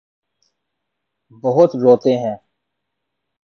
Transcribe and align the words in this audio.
بہت 1.43 1.71
روتے 1.75 2.13
ہیں۔ 2.17 2.35